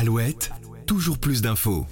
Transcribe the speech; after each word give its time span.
Alouette, 0.00 0.52
toujours 0.86 1.18
plus 1.18 1.42
d'infos. 1.42 1.84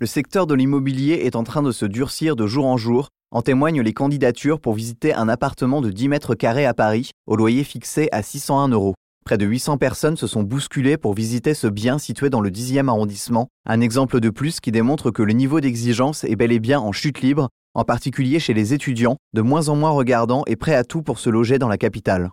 Le 0.00 0.04
secteur 0.04 0.46
de 0.46 0.52
l'immobilier 0.52 1.22
est 1.24 1.34
en 1.34 1.44
train 1.44 1.62
de 1.62 1.72
se 1.72 1.86
durcir 1.86 2.36
de 2.36 2.46
jour 2.46 2.66
en 2.66 2.76
jour. 2.76 3.08
En 3.30 3.40
témoignent 3.40 3.80
les 3.80 3.94
candidatures 3.94 4.60
pour 4.60 4.74
visiter 4.74 5.14
un 5.14 5.30
appartement 5.30 5.80
de 5.80 5.90
10 5.90 6.08
mètres 6.08 6.34
carrés 6.34 6.66
à 6.66 6.74
Paris, 6.74 7.12
au 7.26 7.36
loyer 7.36 7.64
fixé 7.64 8.10
à 8.12 8.22
601 8.22 8.68
euros. 8.68 8.92
Près 9.24 9.38
de 9.38 9.46
800 9.46 9.78
personnes 9.78 10.18
se 10.18 10.26
sont 10.26 10.42
bousculées 10.42 10.98
pour 10.98 11.14
visiter 11.14 11.54
ce 11.54 11.68
bien 11.68 11.96
situé 11.96 12.28
dans 12.28 12.42
le 12.42 12.50
10e 12.50 12.88
arrondissement. 12.88 13.48
Un 13.64 13.80
exemple 13.80 14.20
de 14.20 14.28
plus 14.28 14.60
qui 14.60 14.70
démontre 14.70 15.10
que 15.10 15.22
le 15.22 15.32
niveau 15.32 15.62
d'exigence 15.62 16.24
est 16.24 16.36
bel 16.36 16.52
et 16.52 16.60
bien 16.60 16.80
en 16.80 16.92
chute 16.92 17.22
libre, 17.22 17.48
en 17.72 17.84
particulier 17.84 18.40
chez 18.40 18.52
les 18.52 18.74
étudiants, 18.74 19.16
de 19.32 19.40
moins 19.40 19.70
en 19.70 19.74
moins 19.74 19.92
regardants 19.92 20.44
et 20.48 20.56
prêts 20.56 20.74
à 20.74 20.84
tout 20.84 21.00
pour 21.00 21.18
se 21.18 21.30
loger 21.30 21.58
dans 21.58 21.68
la 21.68 21.78
capitale. 21.78 22.28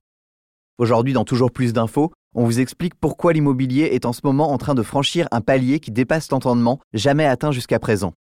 Aujourd'hui, 0.78 1.14
dans 1.14 1.24
Toujours 1.24 1.52
plus 1.52 1.72
d'infos, 1.72 2.12
on 2.36 2.44
vous 2.44 2.60
explique 2.60 2.94
pourquoi 2.96 3.34
l'immobilier 3.34 3.90
est 3.94 4.06
en 4.06 4.14
ce 4.14 4.20
moment 4.24 4.52
en 4.52 4.58
train 4.58 4.76
de 4.76 4.84
franchir 4.84 5.28
un 5.32 5.42
palier 5.42 5.80
qui 5.80 5.92
dépasse 5.92 6.30
l'entendement 6.30 6.80
jamais 6.94 7.26
atteint 7.26 7.52
jusqu'à 7.52 7.80
présent. 7.80 8.14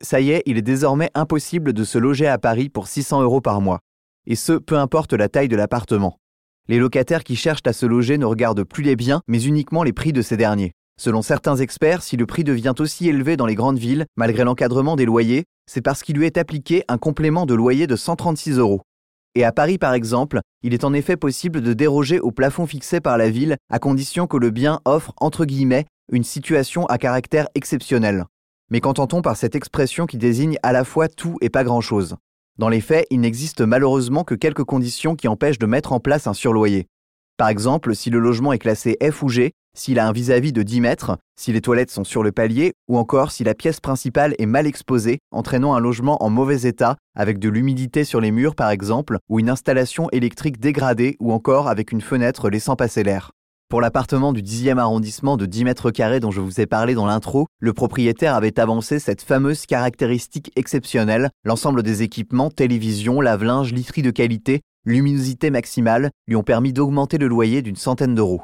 Ça 0.00 0.20
y 0.20 0.30
est, 0.30 0.42
il 0.46 0.58
est 0.58 0.62
désormais 0.62 1.10
impossible 1.14 1.72
de 1.72 1.82
se 1.82 1.98
loger 1.98 2.28
à 2.28 2.38
Paris 2.38 2.68
pour 2.68 2.86
600 2.86 3.22
euros 3.22 3.40
par 3.40 3.60
mois. 3.60 3.80
Et 4.26 4.36
ce, 4.36 4.52
peu 4.52 4.76
importe 4.76 5.14
la 5.14 5.28
taille 5.28 5.48
de 5.48 5.56
l'appartement. 5.56 6.18
Les 6.68 6.78
locataires 6.78 7.24
qui 7.24 7.34
cherchent 7.34 7.62
à 7.64 7.72
se 7.72 7.86
loger 7.86 8.18
ne 8.18 8.26
regardent 8.26 8.64
plus 8.64 8.84
les 8.84 8.94
biens, 8.94 9.22
mais 9.26 9.42
uniquement 9.42 9.82
les 9.82 9.94
prix 9.94 10.12
de 10.12 10.22
ces 10.22 10.36
derniers. 10.36 10.72
Selon 11.00 11.22
certains 11.22 11.56
experts, 11.56 12.02
si 12.02 12.16
le 12.16 12.26
prix 12.26 12.44
devient 12.44 12.74
aussi 12.78 13.08
élevé 13.08 13.36
dans 13.36 13.46
les 13.46 13.54
grandes 13.54 13.78
villes, 13.78 14.04
malgré 14.16 14.44
l'encadrement 14.44 14.94
des 14.94 15.06
loyers, 15.06 15.44
c'est 15.66 15.80
parce 15.80 16.02
qu'il 16.02 16.16
lui 16.16 16.26
est 16.26 16.36
appliqué 16.36 16.84
un 16.88 16.98
complément 16.98 17.46
de 17.46 17.54
loyer 17.54 17.86
de 17.86 17.96
136 17.96 18.58
euros. 18.58 18.82
Et 19.34 19.44
à 19.44 19.52
Paris, 19.52 19.78
par 19.78 19.94
exemple, 19.94 20.40
il 20.62 20.74
est 20.74 20.84
en 20.84 20.92
effet 20.92 21.16
possible 21.16 21.60
de 21.60 21.72
déroger 21.72 22.20
au 22.20 22.30
plafond 22.30 22.66
fixé 22.66 23.00
par 23.00 23.18
la 23.18 23.30
ville 23.30 23.56
à 23.70 23.78
condition 23.78 24.26
que 24.26 24.36
le 24.36 24.50
bien 24.50 24.80
offre, 24.84 25.12
entre 25.18 25.44
guillemets, 25.44 25.86
une 26.10 26.24
situation 26.24 26.86
à 26.86 26.98
caractère 26.98 27.48
exceptionnel. 27.54 28.24
Mais 28.70 28.80
qu'entend-on 28.80 29.22
par 29.22 29.36
cette 29.36 29.54
expression 29.54 30.06
qui 30.06 30.18
désigne 30.18 30.58
à 30.62 30.72
la 30.72 30.84
fois 30.84 31.08
tout 31.08 31.36
et 31.40 31.50
pas 31.50 31.64
grand-chose? 31.64 32.16
Dans 32.58 32.68
les 32.68 32.80
faits, 32.80 33.06
il 33.10 33.20
n'existe 33.20 33.60
malheureusement 33.60 34.24
que 34.24 34.34
quelques 34.34 34.64
conditions 34.64 35.14
qui 35.14 35.28
empêchent 35.28 35.60
de 35.60 35.66
mettre 35.66 35.92
en 35.92 36.00
place 36.00 36.26
un 36.26 36.34
surloyer. 36.34 36.86
Par 37.36 37.48
exemple, 37.48 37.94
si 37.94 38.10
le 38.10 38.18
logement 38.18 38.52
est 38.52 38.58
classé 38.58 38.96
F 39.00 39.22
ou 39.22 39.28
G, 39.28 39.52
s'il 39.78 39.98
a 40.00 40.08
un 40.08 40.12
vis-à-vis 40.12 40.52
de 40.52 40.62
10 40.62 40.80
mètres, 40.80 41.16
si 41.38 41.52
les 41.52 41.60
toilettes 41.60 41.90
sont 41.90 42.04
sur 42.04 42.24
le 42.24 42.32
palier, 42.32 42.72
ou 42.88 42.98
encore 42.98 43.30
si 43.30 43.44
la 43.44 43.54
pièce 43.54 43.78
principale 43.78 44.34
est 44.38 44.46
mal 44.46 44.66
exposée, 44.66 45.18
entraînant 45.30 45.74
un 45.74 45.80
logement 45.80 46.22
en 46.22 46.30
mauvais 46.30 46.62
état, 46.62 46.96
avec 47.16 47.38
de 47.38 47.48
l'humidité 47.48 48.02
sur 48.02 48.20
les 48.20 48.32
murs 48.32 48.56
par 48.56 48.70
exemple, 48.70 49.18
ou 49.28 49.38
une 49.38 49.48
installation 49.48 50.08
électrique 50.10 50.58
dégradée, 50.58 51.16
ou 51.20 51.32
encore 51.32 51.68
avec 51.68 51.92
une 51.92 52.00
fenêtre 52.00 52.50
laissant 52.50 52.74
passer 52.74 53.04
l'air. 53.04 53.30
Pour 53.68 53.80
l'appartement 53.80 54.32
du 54.32 54.42
10e 54.42 54.78
arrondissement 54.78 55.36
de 55.36 55.46
10 55.46 55.64
mètres 55.64 55.90
carrés 55.90 56.20
dont 56.20 56.30
je 56.30 56.40
vous 56.40 56.60
ai 56.60 56.66
parlé 56.66 56.94
dans 56.94 57.06
l'intro, 57.06 57.46
le 57.60 57.72
propriétaire 57.72 58.34
avait 58.34 58.58
avancé 58.58 58.98
cette 58.98 59.22
fameuse 59.22 59.66
caractéristique 59.66 60.50
exceptionnelle, 60.56 61.30
l'ensemble 61.44 61.82
des 61.82 62.02
équipements, 62.02 62.50
télévision, 62.50 63.20
lave-linge, 63.20 63.72
literie 63.72 64.02
de 64.02 64.10
qualité, 64.10 64.62
luminosité 64.86 65.50
maximale, 65.50 66.10
lui 66.26 66.34
ont 66.34 66.42
permis 66.42 66.72
d'augmenter 66.72 67.18
le 67.18 67.28
loyer 67.28 67.62
d'une 67.62 67.76
centaine 67.76 68.14
d'euros. 68.14 68.42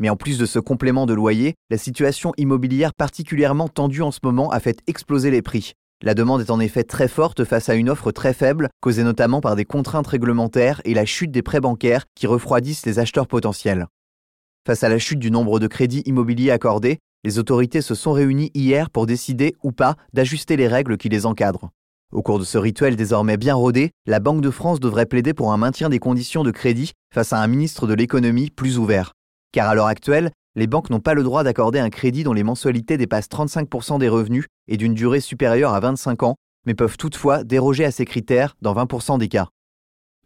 Mais 0.00 0.08
en 0.08 0.16
plus 0.16 0.38
de 0.38 0.46
ce 0.46 0.58
complément 0.58 1.06
de 1.06 1.14
loyer, 1.14 1.54
la 1.70 1.78
situation 1.78 2.32
immobilière 2.38 2.94
particulièrement 2.94 3.68
tendue 3.68 4.02
en 4.02 4.10
ce 4.10 4.20
moment 4.24 4.50
a 4.50 4.58
fait 4.58 4.80
exploser 4.86 5.30
les 5.30 5.42
prix. 5.42 5.74
La 6.02 6.14
demande 6.14 6.40
est 6.40 6.50
en 6.50 6.58
effet 6.58 6.82
très 6.82 7.08
forte 7.08 7.44
face 7.44 7.68
à 7.68 7.74
une 7.74 7.90
offre 7.90 8.10
très 8.10 8.32
faible, 8.32 8.70
causée 8.80 9.04
notamment 9.04 9.42
par 9.42 9.54
des 9.54 9.66
contraintes 9.66 10.06
réglementaires 10.06 10.80
et 10.86 10.94
la 10.94 11.04
chute 11.04 11.30
des 11.30 11.42
prêts 11.42 11.60
bancaires 11.60 12.06
qui 12.14 12.26
refroidissent 12.26 12.86
les 12.86 12.98
acheteurs 12.98 13.26
potentiels. 13.26 13.86
Face 14.66 14.82
à 14.82 14.88
la 14.88 14.98
chute 14.98 15.18
du 15.18 15.30
nombre 15.30 15.58
de 15.58 15.66
crédits 15.66 16.02
immobiliers 16.06 16.50
accordés, 16.50 16.98
les 17.22 17.38
autorités 17.38 17.82
se 17.82 17.94
sont 17.94 18.12
réunies 18.12 18.50
hier 18.54 18.88
pour 18.88 19.04
décider 19.04 19.54
ou 19.62 19.72
pas 19.72 19.96
d'ajuster 20.14 20.56
les 20.56 20.68
règles 20.68 20.96
qui 20.96 21.10
les 21.10 21.26
encadrent. 21.26 21.68
Au 22.12 22.22
cours 22.22 22.38
de 22.38 22.44
ce 22.44 22.56
rituel 22.56 22.96
désormais 22.96 23.36
bien 23.36 23.54
rodé, 23.54 23.90
la 24.06 24.20
Banque 24.20 24.40
de 24.40 24.50
France 24.50 24.80
devrait 24.80 25.04
plaider 25.04 25.34
pour 25.34 25.52
un 25.52 25.58
maintien 25.58 25.90
des 25.90 25.98
conditions 25.98 26.42
de 26.42 26.50
crédit 26.50 26.92
face 27.12 27.34
à 27.34 27.40
un 27.40 27.46
ministre 27.46 27.86
de 27.86 27.92
l'économie 27.92 28.48
plus 28.48 28.78
ouvert. 28.78 29.12
Car 29.52 29.68
à 29.68 29.74
l'heure 29.74 29.86
actuelle, 29.86 30.30
les 30.54 30.66
banques 30.66 30.90
n'ont 30.90 31.00
pas 31.00 31.14
le 31.14 31.22
droit 31.22 31.44
d'accorder 31.44 31.78
un 31.78 31.90
crédit 31.90 32.24
dont 32.24 32.32
les 32.32 32.42
mensualités 32.42 32.96
dépassent 32.96 33.28
35% 33.28 33.98
des 33.98 34.08
revenus 34.08 34.46
et 34.68 34.76
d'une 34.76 34.94
durée 34.94 35.20
supérieure 35.20 35.74
à 35.74 35.80
25 35.80 36.22
ans, 36.22 36.36
mais 36.66 36.74
peuvent 36.74 36.96
toutefois 36.96 37.44
déroger 37.44 37.84
à 37.84 37.90
ces 37.90 38.04
critères 38.04 38.56
dans 38.60 38.74
20% 38.74 39.18
des 39.18 39.28
cas. 39.28 39.48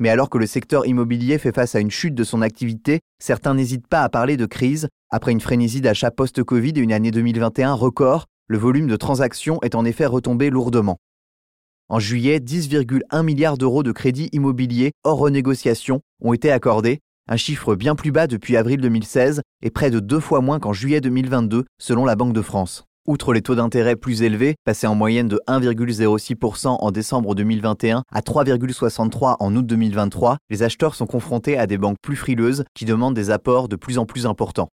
Mais 0.01 0.09
alors 0.09 0.29
que 0.29 0.39
le 0.39 0.47
secteur 0.47 0.87
immobilier 0.87 1.39
fait 1.39 1.55
face 1.55 1.75
à 1.75 1.81
une 1.81 1.91
chute 1.91 2.15
de 2.15 2.25
son 2.25 2.43
activité, 2.43 3.01
certains 3.23 3.55
n'hésitent 3.55 3.87
pas 3.87 4.03
à 4.03 4.09
parler 4.09 4.37
de 4.37 4.47
crise. 4.47 4.89
Après 5.11 5.33
une 5.33 5.41
frénésie 5.41 5.81
d'achat 5.81 6.11
post-Covid 6.11 6.73
et 6.77 6.81
une 6.81 6.93
année 6.93 7.13
2021 7.13 7.75
record, 7.75 8.27
le 8.49 8.59
volume 8.59 8.89
de 8.89 8.97
transactions 8.97 9.61
est 9.63 9.77
en 9.77 9.85
effet 9.85 10.07
retombé 10.07 10.51
lourdement. 10.51 10.99
En 11.89 12.01
juillet, 12.01 12.41
10,1 12.41 13.23
milliards 13.23 13.59
d'euros 13.59 13.83
de 13.83 13.93
crédits 13.93 14.31
immobiliers 14.33 14.93
hors 15.05 15.19
renégociation 15.19 16.01
ont 16.21 16.33
été 16.33 16.51
accordés, 16.51 17.01
un 17.29 17.37
chiffre 17.37 17.75
bien 17.75 17.95
plus 17.95 18.13
bas 18.13 18.27
depuis 18.27 18.57
avril 18.57 18.81
2016 18.81 19.41
et 19.63 19.71
près 19.71 19.91
de 19.91 20.01
deux 20.01 20.21
fois 20.21 20.41
moins 20.41 20.61
qu'en 20.61 20.73
juillet 20.73 21.01
2022 21.01 21.65
selon 21.79 22.05
la 22.05 22.17
Banque 22.17 22.35
de 22.35 22.43
France. 22.43 22.85
Outre 23.07 23.35
les 23.35 23.43
taux 23.43 23.55
d'intérêt 23.55 23.97
plus 23.97 24.23
élevés, 24.23 24.55
passés 24.65 24.87
en 24.87 24.95
moyenne 24.95 25.29
de 25.29 25.41
1,06% 25.47 26.69
en 26.69 26.91
décembre 26.91 27.35
2021 27.35 28.03
à 28.13 28.21
3,63% 28.21 29.37
en 29.41 29.57
août 29.57 29.67
2023, 29.67 30.39
les 30.49 30.63
acheteurs 30.63 30.95
sont 30.95 31.07
confrontés 31.07 31.59
à 31.59 31.67
des 31.67 31.77
banques 31.77 31.99
plus 32.03 32.17
frileuses 32.17 32.65
qui 32.75 32.85
demandent 32.87 33.15
des 33.15 33.31
apports 33.31 33.69
de 33.69 33.77
plus 33.77 33.99
en 33.99 34.07
plus 34.07 34.27
importants. 34.27 34.69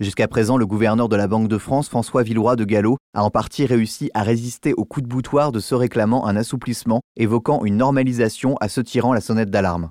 Jusqu'à 0.00 0.26
présent, 0.26 0.56
le 0.56 0.66
gouverneur 0.66 1.08
de 1.08 1.16
la 1.16 1.28
Banque 1.28 1.48
de 1.48 1.58
France, 1.58 1.88
François 1.88 2.22
Villeroy 2.22 2.56
de 2.56 2.64
Gallo, 2.64 2.96
a 3.14 3.22
en 3.22 3.30
partie 3.30 3.66
réussi 3.66 4.10
à 4.14 4.22
résister 4.22 4.74
au 4.74 4.84
coup 4.84 5.00
de 5.00 5.06
boutoir 5.06 5.52
de 5.52 5.60
se 5.60 5.74
réclamant 5.74 6.26
un 6.26 6.34
assouplissement, 6.34 7.00
évoquant 7.16 7.64
une 7.64 7.76
normalisation 7.76 8.56
à 8.60 8.68
se 8.68 8.80
tirant 8.80 9.12
la 9.12 9.20
sonnette 9.20 9.50
d'alarme. 9.50 9.90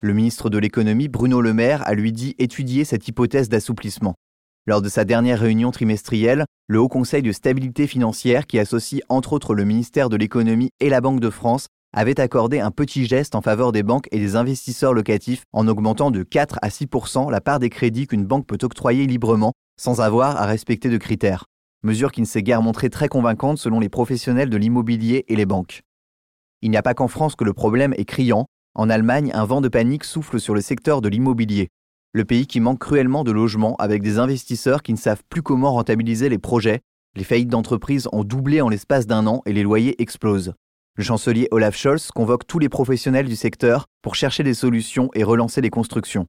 Le 0.00 0.14
ministre 0.14 0.48
de 0.48 0.58
l'économie, 0.58 1.08
Bruno 1.08 1.40
Le 1.40 1.52
Maire, 1.52 1.82
a 1.84 1.92
lui 1.92 2.12
dit 2.12 2.36
étudier 2.38 2.84
cette 2.84 3.08
hypothèse 3.08 3.48
d'assouplissement. 3.48 4.14
Lors 4.64 4.80
de 4.80 4.88
sa 4.88 5.04
dernière 5.04 5.40
réunion 5.40 5.72
trimestrielle, 5.72 6.44
le 6.68 6.78
Haut 6.78 6.88
Conseil 6.88 7.20
de 7.20 7.32
stabilité 7.32 7.88
financière, 7.88 8.46
qui 8.46 8.60
associe 8.60 9.02
entre 9.08 9.32
autres 9.32 9.56
le 9.56 9.64
ministère 9.64 10.08
de 10.08 10.16
l'économie 10.16 10.70
et 10.78 10.88
la 10.88 11.00
Banque 11.00 11.18
de 11.18 11.30
France, 11.30 11.66
avait 11.92 12.20
accordé 12.20 12.60
un 12.60 12.70
petit 12.70 13.06
geste 13.06 13.34
en 13.34 13.40
faveur 13.40 13.72
des 13.72 13.82
banques 13.82 14.06
et 14.12 14.20
des 14.20 14.36
investisseurs 14.36 14.94
locatifs 14.94 15.42
en 15.52 15.66
augmentant 15.66 16.12
de 16.12 16.22
4 16.22 16.60
à 16.62 16.68
6% 16.68 17.28
la 17.32 17.40
part 17.40 17.58
des 17.58 17.70
crédits 17.70 18.06
qu'une 18.06 18.24
banque 18.24 18.46
peut 18.46 18.58
octroyer 18.62 19.04
librement 19.04 19.52
sans 19.80 20.00
avoir 20.00 20.36
à 20.36 20.46
respecter 20.46 20.90
de 20.90 20.98
critères. 20.98 21.46
Mesure 21.82 22.12
qui 22.12 22.20
ne 22.20 22.26
s'est 22.26 22.44
guère 22.44 22.62
montrée 22.62 22.90
très 22.90 23.08
convaincante 23.08 23.58
selon 23.58 23.80
les 23.80 23.88
professionnels 23.88 24.50
de 24.50 24.56
l'immobilier 24.58 25.24
et 25.26 25.34
les 25.34 25.46
banques. 25.46 25.82
Il 26.62 26.70
n'y 26.70 26.76
a 26.76 26.82
pas 26.82 26.94
qu'en 26.94 27.08
France 27.08 27.34
que 27.34 27.44
le 27.44 27.52
problème 27.52 27.94
est 27.96 28.04
criant, 28.04 28.46
en 28.78 28.88
Allemagne, 28.88 29.32
un 29.34 29.44
vent 29.44 29.60
de 29.60 29.66
panique 29.66 30.04
souffle 30.04 30.38
sur 30.38 30.54
le 30.54 30.60
secteur 30.60 31.00
de 31.00 31.08
l'immobilier. 31.08 31.68
Le 32.12 32.24
pays 32.24 32.46
qui 32.46 32.60
manque 32.60 32.78
cruellement 32.78 33.24
de 33.24 33.32
logements 33.32 33.74
avec 33.76 34.02
des 34.02 34.20
investisseurs 34.20 34.84
qui 34.84 34.92
ne 34.92 34.98
savent 34.98 35.24
plus 35.28 35.42
comment 35.42 35.72
rentabiliser 35.72 36.28
les 36.28 36.38
projets. 36.38 36.78
Les 37.16 37.24
faillites 37.24 37.48
d'entreprises 37.48 38.08
ont 38.12 38.22
doublé 38.22 38.60
en 38.60 38.68
l'espace 38.68 39.08
d'un 39.08 39.26
an 39.26 39.42
et 39.46 39.52
les 39.52 39.64
loyers 39.64 40.00
explosent. 40.00 40.54
Le 40.94 41.02
chancelier 41.02 41.48
Olaf 41.50 41.76
Scholz 41.76 42.12
convoque 42.12 42.46
tous 42.46 42.60
les 42.60 42.68
professionnels 42.68 43.26
du 43.26 43.34
secteur 43.34 43.86
pour 44.00 44.14
chercher 44.14 44.44
des 44.44 44.54
solutions 44.54 45.10
et 45.14 45.24
relancer 45.24 45.60
les 45.60 45.70
constructions. 45.70 46.26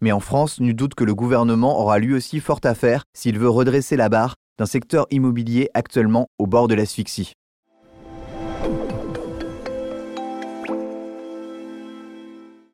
Mais 0.00 0.10
en 0.10 0.20
France, 0.20 0.58
nul 0.58 0.74
doute 0.74 0.96
que 0.96 1.04
le 1.04 1.14
gouvernement 1.14 1.80
aura 1.80 2.00
lui 2.00 2.14
aussi 2.14 2.40
fort 2.40 2.60
à 2.64 2.74
faire 2.74 3.04
s'il 3.14 3.38
veut 3.38 3.48
redresser 3.48 3.96
la 3.96 4.08
barre 4.08 4.34
d'un 4.58 4.66
secteur 4.66 5.06
immobilier 5.12 5.70
actuellement 5.74 6.26
au 6.38 6.48
bord 6.48 6.66
de 6.66 6.74
l'asphyxie. 6.74 7.34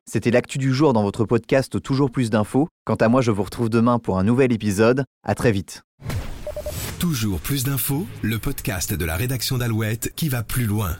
C'était 0.09 0.31
l'actu 0.31 0.57
du 0.57 0.73
jour 0.73 0.93
dans 0.93 1.03
votre 1.03 1.25
podcast 1.25 1.81
Toujours 1.81 2.11
plus 2.11 2.29
d'infos. 2.29 2.69
Quant 2.85 2.95
à 2.95 3.09
moi, 3.09 3.21
je 3.21 3.29
vous 3.29 3.43
retrouve 3.43 3.69
demain 3.69 3.99
pour 3.99 4.17
un 4.17 4.23
nouvel 4.23 4.53
épisode. 4.53 5.03
À 5.25 5.35
très 5.35 5.51
vite. 5.51 5.81
Toujours 6.97 7.41
plus 7.41 7.65
d'infos, 7.65 8.07
le 8.21 8.39
podcast 8.39 8.93
de 8.93 9.03
la 9.03 9.17
rédaction 9.17 9.57
d'Alouette 9.57 10.13
qui 10.15 10.29
va 10.29 10.43
plus 10.43 10.65
loin. 10.65 10.95